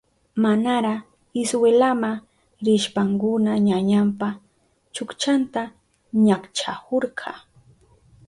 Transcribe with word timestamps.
Manara 0.41 0.95
iskwelama 1.41 2.11
rishpankuna 2.65 3.51
ñañanpa 3.67 4.27
chukchanta 4.93 5.61
ñakchahurka. 6.25 7.31